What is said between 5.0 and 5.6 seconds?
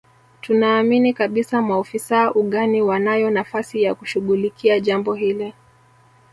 hili